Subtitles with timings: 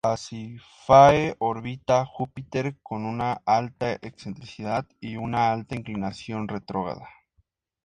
[0.07, 7.07] Pasífae orbita a Júpiter con una alta excentricidad y una alta inclinación retrógrada.